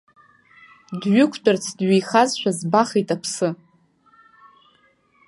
[0.99, 3.49] Дҩықәтәарц дҩеихазшәа збахит аԥсы.